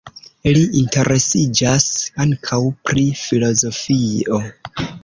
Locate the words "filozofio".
3.29-4.43